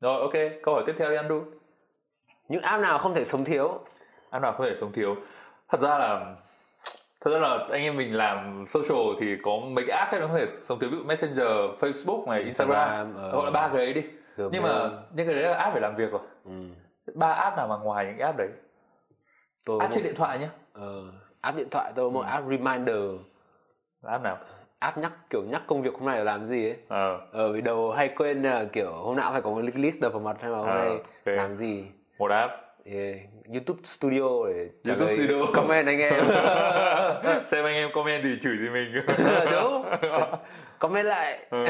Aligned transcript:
rồi 0.00 0.20
ok. 0.20 0.32
Câu 0.62 0.74
hỏi 0.74 0.82
tiếp 0.86 0.94
theo 0.98 1.10
đi 1.10 1.16
Andu 1.16 1.42
những 2.48 2.62
app 2.62 2.82
nào 2.82 2.98
không 2.98 3.14
thể 3.14 3.24
sống 3.24 3.44
thiếu? 3.44 3.80
App 4.30 4.42
nào 4.42 4.52
không 4.52 4.66
thể 4.66 4.76
sống 4.76 4.92
thiếu? 4.92 5.16
Thật 5.68 5.80
ra 5.80 5.98
là 5.98 6.34
thật 7.20 7.30
ra 7.30 7.38
là 7.38 7.66
anh 7.70 7.82
em 7.82 7.96
mình 7.96 8.14
làm 8.14 8.64
social 8.68 8.98
thì 9.20 9.26
có 9.42 9.50
mấy 9.70 9.84
cái 9.88 9.98
app 9.98 10.12
ấy 10.12 10.20
nó 10.20 10.26
có 10.26 10.34
thể 10.34 10.46
sống 10.62 10.78
thiếu. 10.78 10.90
Ví 10.90 10.96
dụ 10.96 11.04
messenger 11.04 11.46
facebook 11.80 12.28
này 12.30 12.42
instagram, 12.42 12.78
Instagram, 13.06 13.14
ờ. 13.16 13.32
gọi 13.32 13.44
là 13.44 13.50
ba 13.50 13.68
cái 13.68 13.76
đấy 13.76 13.92
đi. 13.92 14.02
Gmail. 14.36 14.50
nhưng 14.52 14.62
mà 14.62 14.90
những 15.14 15.26
cái 15.26 15.34
đấy 15.34 15.44
là 15.44 15.54
app 15.54 15.74
để 15.74 15.80
làm 15.80 15.96
việc 15.96 16.12
rồi. 16.12 16.20
Ừ. 16.44 16.52
ba 17.14 17.32
app 17.32 17.56
nào 17.56 17.68
mà 17.68 17.76
ngoài 17.76 18.04
những 18.06 18.14
cái 18.18 18.26
app 18.26 18.38
đấy? 18.38 18.48
Tôi 19.64 19.78
app 19.80 19.90
một, 19.90 19.94
trên 19.94 20.04
điện 20.04 20.14
thoại 20.14 20.38
nhé 20.38 20.48
ờ, 20.72 21.02
app 21.40 21.56
điện 21.56 21.68
thoại 21.70 21.92
tôi 21.96 22.04
có 22.08 22.12
một 22.12 22.20
Ừ. 22.20 22.30
app 22.30 22.46
reminder. 22.48 22.98
Là 24.02 24.10
app 24.12 24.24
nào 24.24 24.38
app 24.82 24.98
nhắc 24.98 25.12
kiểu 25.30 25.42
nhắc 25.42 25.62
công 25.66 25.82
việc 25.82 25.94
hôm 25.94 26.06
nay 26.06 26.18
là 26.18 26.24
làm 26.24 26.46
gì 26.46 26.64
ấy 26.68 26.76
ờ 26.88 27.20
ờ 27.32 27.52
vì 27.52 27.60
đầu 27.60 27.90
hay 27.92 28.08
quên 28.16 28.42
là 28.42 28.64
kiểu 28.72 28.92
hôm 28.92 29.16
nào 29.16 29.32
phải 29.32 29.42
có 29.42 29.50
một 29.50 29.60
list 29.74 30.00
đập 30.02 30.12
vào 30.12 30.22
mặt 30.22 30.36
hay 30.40 30.50
là 30.50 30.56
hôm 30.58 30.66
Ờ, 30.68 30.74
nay 30.74 30.88
ok. 30.88 31.36
làm 31.36 31.56
gì 31.56 31.84
một 32.18 32.30
app 32.30 32.52
yeah. 32.84 33.16
YouTube 33.54 33.80
Studio 33.84 34.28
để 34.48 34.68
YouTube 34.86 35.14
Studio. 35.16 35.46
comment 35.54 35.86
anh 35.86 35.98
em 35.98 36.12
xem 37.46 37.64
anh 37.64 37.74
em 37.74 37.90
comment 37.94 38.20
thì 38.24 38.28
chửi 38.42 38.56
gì 38.58 38.68
mình 38.68 38.92
đúng 39.52 39.84
comment 40.78 41.06
lại 41.06 41.38
Ừ. 41.50 41.64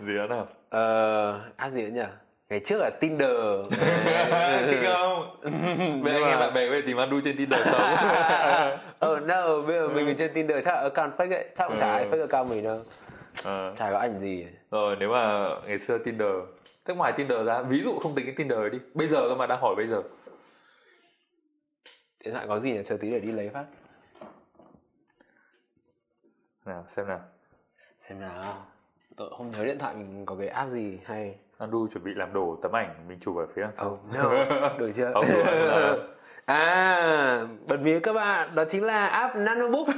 gì 0.00 0.16
đó 0.16 0.26
nào 0.26 0.46
ờ 0.70 1.40
app 1.56 1.72
gì 1.72 1.82
nữa 1.82 1.90
nhỉ 1.94 2.08
ngày 2.54 2.60
trước 2.64 2.78
là 2.78 2.90
Tinder. 2.90 3.30
Kinh 4.70 4.84
không? 4.84 5.36
Bên 6.04 6.14
anh 6.14 6.24
em 6.24 6.38
bạn 6.38 6.54
bè 6.54 6.68
về 6.70 6.82
tìm 6.86 6.96
Andu 6.96 7.20
trên 7.24 7.36
Tinder 7.36 7.60
không 7.64 7.80
ờ 8.98 9.20
no 9.20 9.60
bây 9.60 9.76
giờ 9.76 9.88
mình 9.88 10.06
ở 10.06 10.14
trên 10.18 10.32
Tinder 10.34 10.64
chắc 10.64 10.74
là 10.74 10.80
account 10.80 11.12
fake 11.16 11.30
ấy 11.36 11.44
chắc 11.58 11.68
cũng 11.68 11.78
chả 11.80 11.92
ai 11.92 12.04
Ừ. 12.04 12.10
fake 12.10 12.20
account 12.20 12.50
mình 12.50 12.64
đâu. 12.64 12.80
Ờ. 13.44 13.74
chả 13.78 13.90
có 13.90 13.98
ảnh 13.98 14.20
gì? 14.20 14.46
Rồi 14.70 14.96
nếu 15.00 15.08
mà 15.08 15.48
ngày 15.66 15.78
xưa 15.78 15.98
Tinder 15.98 16.28
thế 16.84 16.94
ngoài 16.94 17.12
Tinder 17.16 17.46
ra 17.46 17.62
ví 17.62 17.80
dụ 17.80 17.98
không 17.98 18.14
tính 18.14 18.24
cái 18.26 18.34
Tinder 18.36 18.58
đi 18.72 18.78
bây 18.94 19.08
giờ 19.08 19.28
cơ 19.28 19.34
mà 19.34 19.46
đang 19.46 19.60
hỏi 19.60 19.74
bây 19.76 19.86
giờ. 19.86 20.02
Điện 22.24 22.34
thoại 22.34 22.46
có 22.48 22.60
gì 22.60 22.72
nhỉ? 22.72 22.82
Chờ 22.86 22.96
tí 23.00 23.10
để 23.10 23.20
đi 23.20 23.32
lấy 23.32 23.50
phát. 23.54 23.64
Nào 26.66 26.84
xem 26.88 27.06
nào. 27.08 27.20
Xem 28.08 28.20
nào 28.20 28.66
không 29.36 29.50
nhớ 29.50 29.64
điện 29.64 29.78
thoại 29.78 29.94
mình 29.94 30.26
có 30.26 30.34
cái 30.38 30.48
app 30.48 30.70
gì 30.70 30.98
hay. 31.04 31.34
Andu 31.58 31.88
chuẩn 31.88 32.04
bị 32.04 32.10
làm 32.14 32.32
đổ 32.32 32.56
tấm 32.62 32.76
ảnh 32.76 32.94
mình 33.08 33.18
chụp 33.20 33.36
ở 33.36 33.46
phía 33.54 33.62
đằng 33.62 33.74
sau. 33.74 33.86
Oh 33.90 34.14
no. 34.14 34.30
Được 34.78 34.92
chưa? 34.96 35.12
Được, 35.28 35.42
là- 35.44 35.96
à 36.46 37.46
bật 37.66 37.80
mí 37.80 38.00
các 38.00 38.12
bạn 38.12 38.48
đó 38.54 38.64
chính 38.70 38.84
là 38.84 39.06
app 39.06 39.36
nanobook. 39.36 39.86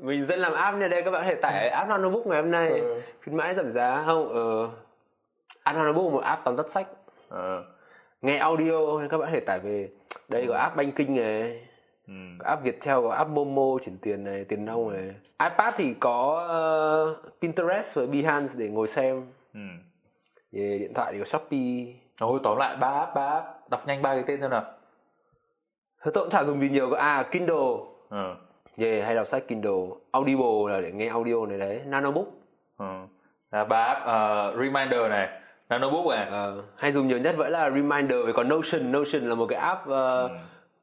Mình 0.00 0.26
dân 0.26 0.38
làm 0.38 0.52
app 0.54 0.78
này 0.78 0.88
đây 0.88 1.02
các 1.02 1.10
bạn 1.10 1.22
có 1.22 1.28
thể 1.28 1.34
tải 1.34 1.68
app 1.68 1.88
nanobook 1.88 2.26
ngày 2.26 2.42
hôm 2.42 2.50
nay. 2.50 2.68
Ừ. 2.80 3.00
khuyến 3.24 3.36
mãi 3.36 3.54
giảm 3.54 3.72
giá. 3.72 4.02
Không 4.06 4.28
ờ 4.32 4.68
app 5.62 5.78
nanobook 5.78 6.04
là 6.06 6.10
một 6.12 6.22
app 6.24 6.44
tóm 6.44 6.56
tắt 6.56 6.66
sách. 6.70 6.86
Ờ. 7.28 7.64
nghe 8.22 8.36
audio 8.36 8.98
các 9.10 9.18
bạn 9.18 9.28
có 9.28 9.32
thể 9.32 9.40
tải 9.40 9.60
về. 9.60 9.88
Đây 10.28 10.44
có 10.48 10.54
app 10.54 10.76
banking 10.76 11.16
này 11.16 11.66
Ừ. 12.10 12.14
app 12.44 12.62
Viettel 12.62 12.94
có 13.02 13.10
app 13.10 13.30
Momo 13.30 13.78
chuyển 13.84 13.98
tiền 13.98 14.24
này 14.24 14.44
tiền 14.44 14.64
nong 14.64 14.92
này. 14.92 15.14
iPad 15.50 15.74
thì 15.76 15.94
có 16.00 16.46
ờ, 16.48 17.16
Pinterest 17.42 17.94
và 17.94 18.02
Behance 18.12 18.52
để 18.56 18.68
ngồi 18.68 18.88
xem. 18.88 19.26
Ừ. 19.54 19.60
về 20.52 20.78
điện 20.78 20.94
thoại 20.94 21.12
thì 21.12 21.18
có 21.18 21.24
Shopee. 21.24 21.94
Thôi 22.20 22.40
tóm 22.42 22.58
lại 22.58 22.76
ba 22.76 22.88
app 22.90 23.14
ba 23.14 23.26
app. 23.26 23.46
Đọc 23.70 23.86
nhanh 23.86 24.02
ba 24.02 24.14
cái 24.14 24.24
tên 24.26 24.40
thôi 24.40 24.48
nào. 24.50 24.64
Thế 26.04 26.10
tôi 26.14 26.24
cũng 26.24 26.30
chả 26.30 26.44
dùng 26.44 26.60
gì 26.60 26.68
nhiều. 26.68 26.92
À 26.92 27.22
Kindle. 27.30 27.76
Ừ. 28.10 28.34
Yeah, 28.78 29.04
hay 29.04 29.14
đọc 29.14 29.26
sách 29.26 29.48
Kindle. 29.48 29.80
Audible 30.12 30.46
là 30.68 30.80
để 30.80 30.92
nghe 30.92 31.08
audio 31.08 31.46
này 31.46 31.58
đấy. 31.58 31.80
Nanobook. 31.86 32.26
Ừ. 32.78 32.84
là 33.50 33.64
ba 33.64 33.84
app 33.84 34.00
ờ, 34.06 34.52
reminder 34.56 35.10
này. 35.10 35.28
Nanobook 35.68 36.06
này. 36.06 36.26
Ờ, 36.30 36.62
hay 36.76 36.92
dùng 36.92 37.08
nhiều 37.08 37.18
nhất 37.18 37.34
vẫn 37.38 37.50
là 37.52 37.70
Reminder. 37.70 38.24
Với 38.24 38.32
còn 38.32 38.48
Notion. 38.48 38.92
Notion 38.92 39.28
là 39.28 39.34
một 39.34 39.46
cái 39.46 39.58
app 39.58 39.86
ờ, 39.88 40.28
Ừ. 40.28 40.36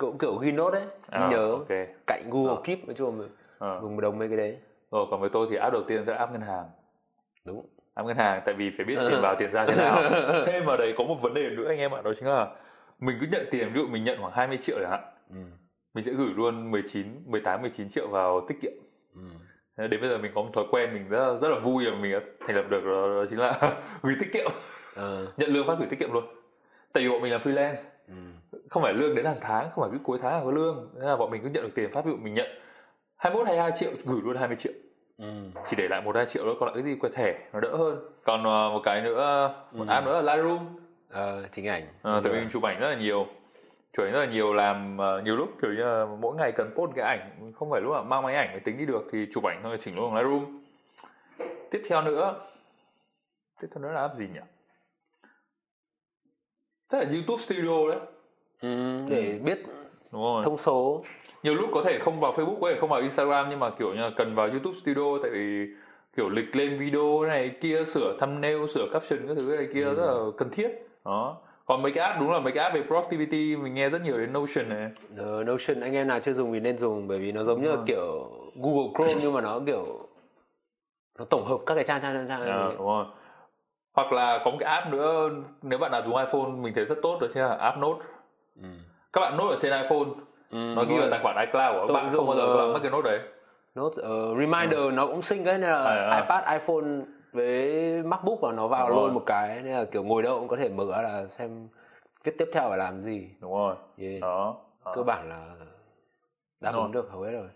kiểu 0.00 0.14
kiểu 0.20 0.36
ghi 0.36 0.52
nốt 0.52 0.70
đấy 0.70 0.82
ghi 0.84 1.18
Ờ, 1.20 1.28
nhớ 1.30 1.50
ok 1.52 1.68
cạnh 2.06 2.30
Google 2.30 2.54
Ờ. 2.54 2.60
Keep 2.64 2.78
nói 2.86 2.94
chung 2.98 3.20
là 3.20 3.26
Ờ. 3.58 3.78
dùng 3.82 4.00
đồng 4.00 4.18
mấy 4.18 4.28
cái 4.28 4.36
đấy 4.36 4.56
rồi 4.90 5.06
còn 5.10 5.20
với 5.20 5.30
tôi 5.32 5.46
thì 5.50 5.56
app 5.56 5.72
đầu 5.72 5.82
tiên 5.88 6.04
sẽ 6.06 6.14
app 6.14 6.32
ngân 6.32 6.40
hàng 6.40 6.64
đúng 7.46 7.66
app 7.94 8.06
ngân 8.06 8.16
hàng 8.16 8.42
tại 8.44 8.54
vì 8.54 8.70
phải 8.76 8.84
biết 8.86 8.94
Ờ. 8.98 9.08
tiền 9.10 9.20
vào 9.22 9.34
tiền 9.38 9.52
ra 9.52 9.66
thế 9.66 9.76
nào 9.76 10.02
thêm 10.46 10.64
vào 10.64 10.76
đấy 10.76 10.94
có 10.98 11.04
một 11.04 11.16
vấn 11.22 11.34
đề 11.34 11.50
nữa 11.50 11.68
anh 11.68 11.78
em 11.78 11.94
ạ 11.94 12.00
đó 12.04 12.12
chính 12.18 12.28
là 12.28 12.48
mình 13.00 13.16
cứ 13.20 13.26
nhận 13.26 13.46
tiền 13.50 13.72
ví 13.74 13.80
dụ 13.80 13.86
mình 13.86 14.04
nhận 14.04 14.18
khoảng 14.20 14.32
20 14.32 14.56
triệu 14.60 14.76
chẳng 14.80 14.90
hạn 14.90 15.00
ừ. 15.30 15.36
mình 15.94 16.04
sẽ 16.04 16.12
gửi 16.12 16.30
luôn 16.36 16.70
19 16.70 17.06
18 17.26 17.62
19 17.62 17.88
triệu 17.88 18.08
vào 18.08 18.40
tiết 18.48 18.56
kiệm 18.62 18.72
Ừ. 19.14 19.88
Đến 19.88 20.00
bây 20.00 20.10
giờ 20.10 20.18
mình 20.18 20.32
có 20.34 20.42
một 20.42 20.50
thói 20.54 20.64
quen 20.70 20.94
mình 20.94 21.08
rất, 21.08 21.38
rất 21.42 21.48
là 21.48 21.58
vui 21.58 21.84
là 21.84 21.94
mình 21.96 22.12
đã 22.12 22.20
thành 22.46 22.56
lập 22.56 22.64
được 22.68 22.84
đó, 22.84 23.08
đó 23.08 23.24
chính 23.30 23.38
là 23.38 23.60
gửi 24.02 24.14
tiết 24.20 24.32
kiệm 24.32 24.50
Ờ. 24.94 25.26
nhận 25.36 25.50
lương 25.50 25.66
phát 25.66 25.74
gửi 25.78 25.88
tiết 25.90 25.98
kiệm 25.98 26.12
luôn 26.12 26.24
tại 26.92 27.04
vì 27.04 27.10
bọn 27.10 27.22
mình 27.22 27.32
là 27.32 27.38
freelance 27.38 27.76
Ừ. 28.08 28.14
không 28.72 28.82
phải 28.82 28.92
lương 28.92 29.14
đến 29.14 29.24
hàng 29.24 29.38
tháng 29.40 29.70
không 29.70 29.82
phải 29.84 29.90
cứ 29.92 30.04
cuối 30.04 30.18
tháng 30.22 30.32
là 30.38 30.44
có 30.44 30.50
lương. 30.50 30.90
Thế 31.00 31.06
là 31.06 31.16
bọn 31.16 31.30
mình 31.30 31.42
cứ 31.42 31.48
nhận 31.48 31.62
được 31.62 31.70
tiền 31.74 31.92
phát 31.92 32.04
ví 32.04 32.10
dụ 32.10 32.16
mình 32.16 32.34
nhận 32.34 32.46
21 33.16 33.46
22 33.46 33.72
triệu 33.78 33.90
gửi 34.04 34.20
luôn 34.24 34.36
20 34.36 34.56
triệu. 34.60 34.72
Ừ. 35.18 35.26
chỉ 35.66 35.76
để 35.76 35.88
lại 35.88 36.00
một 36.00 36.16
hai 36.16 36.26
triệu 36.26 36.46
đó 36.46 36.52
còn 36.60 36.66
lại 36.66 36.74
cái 36.74 36.82
gì 36.84 36.96
quẹt 37.00 37.12
thẻ 37.14 37.38
nó 37.52 37.60
đỡ 37.60 37.76
hơn. 37.76 37.98
Còn 38.24 38.44
ờ, 38.44 38.70
một 38.70 38.80
cái 38.84 39.00
nữa 39.00 39.48
một 39.72 39.84
Ừ. 39.88 39.92
app 39.92 40.06
nữa 40.06 40.22
là 40.22 40.34
Lightroom. 40.36 40.66
Ờ, 41.10 41.48
chính 41.52 41.66
ảnh. 41.68 41.82
Ờ, 42.02 42.20
tại 42.24 42.32
vì 42.32 42.38
mình 42.40 42.48
chụp 42.52 42.62
ảnh 42.62 42.80
rất 42.80 42.88
là 42.88 42.96
nhiều. 42.96 43.26
Chụp 43.92 44.06
ảnh 44.06 44.12
rất 44.12 44.20
là 44.20 44.26
nhiều 44.32 44.52
làm 44.54 44.98
ờ, 44.98 45.20
nhiều 45.24 45.36
lúc 45.36 45.48
kiểu 45.62 45.70
như 45.70 45.82
là 45.84 46.06
mỗi 46.20 46.36
ngày 46.36 46.52
cần 46.52 46.70
post 46.76 46.92
cái 46.96 47.04
ảnh. 47.18 47.52
Không 47.54 47.70
phải 47.70 47.80
lúc 47.80 47.92
nào 47.92 48.04
mang 48.04 48.22
máy 48.22 48.34
ảnh 48.34 48.48
máy 48.50 48.60
tính 48.64 48.78
đi 48.78 48.86
được 48.86 49.02
thì 49.12 49.26
chụp 49.34 49.44
ảnh 49.44 49.60
thôi 49.62 49.76
chỉnh 49.80 49.96
luôn 49.96 50.14
bằng 50.14 50.22
Lightroom. 50.24 50.62
Tiếp 51.70 51.82
theo 51.88 52.02
nữa. 52.02 52.34
Tiếp 53.60 53.68
theo 53.74 53.82
nữa 53.82 53.92
là 53.92 54.00
app 54.00 54.14
gì 54.16 54.26
nhỉ? 54.34 54.40
Chắc 56.92 56.98
là 57.02 57.04
YouTube 57.12 57.42
Studio 57.42 57.90
đấy 57.90 58.00
ừ. 58.62 58.68
để 59.08 59.38
biết 59.44 59.58
đúng 60.12 60.22
rồi. 60.22 60.42
thông 60.44 60.58
số. 60.58 61.04
Nhiều 61.42 61.54
lúc 61.54 61.70
có 61.74 61.82
thể 61.82 61.98
không 61.98 62.20
vào 62.20 62.32
Facebook 62.32 62.60
có 62.60 62.70
thể 62.70 62.78
không 62.80 62.88
vào 62.90 63.00
Instagram 63.00 63.46
nhưng 63.50 63.58
mà 63.58 63.70
kiểu 63.70 63.94
như 63.94 64.00
là 64.00 64.10
cần 64.16 64.34
vào 64.34 64.48
YouTube 64.48 64.78
Studio 64.82 65.18
tại 65.22 65.30
vì 65.30 65.66
kiểu 66.16 66.28
lịch 66.28 66.56
lên 66.56 66.78
video 66.78 67.22
này 67.22 67.50
kia 67.60 67.84
sửa 67.84 68.16
thumbnail 68.20 68.66
sửa 68.74 68.86
caption 68.92 69.18
các 69.28 69.36
thứ 69.38 69.56
này 69.56 69.68
kia 69.74 69.84
Ừ. 69.84 69.94
rất 69.94 70.06
là 70.06 70.30
cần 70.38 70.50
thiết. 70.50 70.68
Đó. 71.04 71.36
Còn 71.64 71.82
mấy 71.82 71.92
cái 71.92 72.04
app 72.08 72.20
đúng 72.20 72.30
là 72.32 72.40
mấy 72.40 72.52
cái 72.52 72.64
app 72.64 72.74
về 72.74 72.82
productivity 72.82 73.56
mình 73.56 73.74
nghe 73.74 73.88
rất 73.88 74.02
nhiều 74.02 74.18
đến 74.18 74.32
Notion 74.32 74.68
này. 74.68 74.90
Ờ, 75.18 75.44
Notion 75.44 75.80
anh 75.80 75.94
em 75.94 76.08
nào 76.08 76.20
chưa 76.20 76.32
dùng 76.32 76.52
thì 76.52 76.60
nên 76.60 76.78
dùng 76.78 77.08
bởi 77.08 77.18
vì 77.18 77.32
nó 77.32 77.42
giống 77.42 77.62
như 77.62 77.68
là 77.70 77.76
kiểu 77.86 78.30
Google 78.62 78.88
Chrome 78.94 79.14
nhưng 79.22 79.32
mà 79.32 79.40
nó 79.40 79.60
kiểu 79.66 80.08
nó 81.18 81.24
tổng 81.24 81.44
hợp 81.44 81.58
các 81.66 81.74
cái 81.74 81.84
trang 81.84 82.00
trang 82.02 82.14
trang 82.28 82.28
trang. 82.28 82.58
Ờ, 82.58 82.74
đúng 82.78 82.86
rồi. 82.86 83.04
Hoặc 83.96 84.12
là 84.12 84.42
có 84.44 84.50
một 84.50 84.56
cái 84.60 84.74
app 84.74 84.92
nữa 84.92 85.30
nếu 85.62 85.78
bạn 85.78 85.90
nào 85.92 86.02
dùng 86.04 86.16
iPhone 86.16 86.50
mình 86.60 86.74
thấy 86.74 86.84
rất 86.84 86.98
tốt 87.02 87.18
đó 87.20 87.26
chính 87.34 87.42
là 87.42 87.54
app 87.56 87.78
Note 87.78 88.04
ừ. 88.56 88.68
các 89.12 89.20
bạn 89.20 89.36
Note 89.36 89.54
ở 89.54 89.58
trên 89.60 89.82
iPhone 89.82 90.08
Ừ, 90.50 90.58
nó 90.76 90.84
ghi 90.84 90.98
vào 90.98 91.10
tài 91.10 91.20
khoản 91.22 91.36
iCloud 91.36 91.72
của 91.72 91.86
các 91.86 91.92
bạn 91.94 92.10
không 92.12 92.26
bao 92.26 92.36
giờ 92.36 92.42
các 92.46 92.52
ờ, 92.52 92.56
bạn 92.64 92.72
mất 92.72 92.78
cái 92.82 92.90
Note 92.90 93.10
đấy 93.10 93.20
Note 93.74 94.02
ờ, 94.02 94.34
Reminder 94.38 94.92
nó 94.94 95.06
cũng 95.06 95.22
sync 95.22 95.46
ấy 95.46 95.58
nên 95.58 95.70
là 95.70 95.84
À, 95.84 96.08
à. 96.10 96.20
iPad, 96.20 96.44
iPhone 96.60 96.84
với 97.32 97.72
MacBook 98.02 98.40
và 98.40 98.52
nó 98.52 98.68
vào 98.68 98.88
Đúng 98.88 98.96
luôn 98.96 99.04
rồi. 99.06 99.12
một 99.14 99.22
cái 99.26 99.60
nên 99.62 99.72
là 99.74 99.84
kiểu 99.84 100.02
ngồi 100.04 100.22
đâu 100.22 100.38
cũng 100.38 100.48
có 100.48 100.56
thể 100.56 100.68
mở 100.68 101.02
là 101.02 101.26
xem 101.26 101.68
viết 102.24 102.32
tiếp 102.38 102.48
theo 102.52 102.68
phải 102.68 102.78
làm 102.78 103.02
gì. 103.02 103.28
đúng 103.40 103.52
rồi 103.52 103.76
Yeah. 103.96 104.20
đó, 104.20 104.56
đó. 104.84 104.92
Cơ 104.94 105.02
bản 105.02 105.28
là 105.28 105.54
đáp 106.60 106.72
ứng 106.74 106.92
được 106.92 107.08
hầu 107.10 107.20
hết 107.22 107.30
rồi. 107.30 107.48